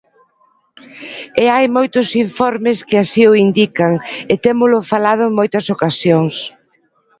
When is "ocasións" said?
5.75-6.35